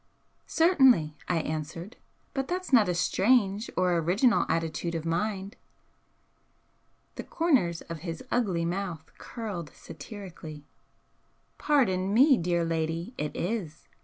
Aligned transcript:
"Certainly," 0.47 1.15
I 1.27 1.41
answered 1.41 1.95
"But 2.33 2.47
that's 2.47 2.73
not 2.73 2.89
a 2.89 2.95
'strange' 2.95 3.69
or 3.77 3.97
original 3.99 4.47
attitude 4.49 4.95
of 4.95 5.05
mind." 5.05 5.57
The 7.17 7.23
corners 7.23 7.81
of 7.81 7.99
his 7.99 8.23
ugly 8.31 8.65
mouth 8.65 9.11
curled 9.19 9.69
satirically. 9.75 10.65
"Pardon 11.59 12.15
me, 12.15 12.35
dear 12.39 12.65
lady, 12.65 13.13
it 13.19 13.35
is! 13.35 13.87